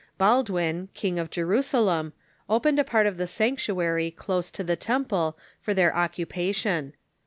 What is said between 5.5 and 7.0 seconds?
for their occupa tion.